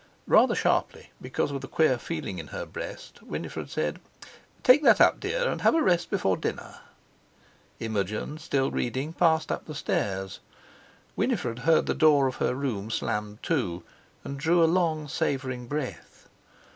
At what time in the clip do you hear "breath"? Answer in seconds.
15.67-16.27